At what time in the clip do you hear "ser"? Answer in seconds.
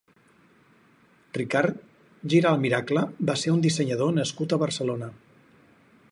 3.41-3.53